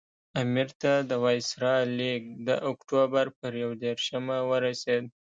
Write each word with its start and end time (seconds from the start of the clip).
امیر 0.41 0.69
ته 0.81 0.91
د 1.09 1.11
وایسرا 1.23 1.75
لیک 1.97 2.23
د 2.47 2.49
اکټوبر 2.71 3.25
پر 3.39 3.51
یو 3.63 3.71
دېرشمه 3.83 4.37
ورسېد. 4.49 5.03